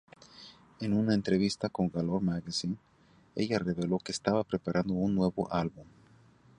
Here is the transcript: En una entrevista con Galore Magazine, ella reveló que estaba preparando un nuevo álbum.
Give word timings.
En 0.79 0.93
una 0.93 1.13
entrevista 1.13 1.69
con 1.69 1.89
Galore 1.91 2.25
Magazine, 2.25 2.75
ella 3.35 3.59
reveló 3.59 3.99
que 3.99 4.11
estaba 4.11 4.43
preparando 4.43 4.95
un 4.95 5.13
nuevo 5.13 5.47
álbum. 5.53 5.85